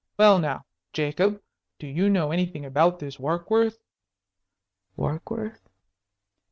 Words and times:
Well, 0.17 0.39
now, 0.39 0.65
Jacob, 0.93 1.43
do 1.77 1.85
you 1.85 2.09
know 2.09 2.31
anything 2.31 2.65
about 2.65 2.97
this 2.97 3.17
Warkworth?" 3.19 3.77
"Warkworth?" 4.97 5.69